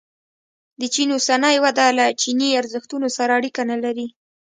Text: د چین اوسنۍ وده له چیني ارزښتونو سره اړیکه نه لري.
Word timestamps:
د 0.79 0.81
چین 0.93 1.09
اوسنۍ 1.15 1.55
وده 1.65 1.85
له 1.97 2.05
چیني 2.21 2.49
ارزښتونو 2.61 3.07
سره 3.17 3.31
اړیکه 3.39 3.61
نه 3.71 3.77
لري. 3.83 4.07